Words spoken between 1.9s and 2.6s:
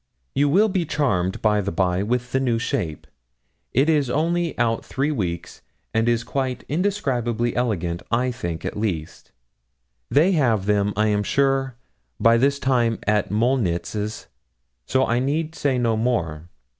with the new